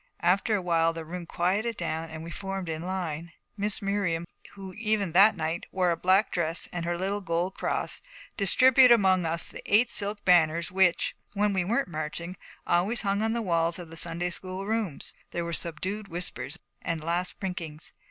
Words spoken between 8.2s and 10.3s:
distributed among us the eight silk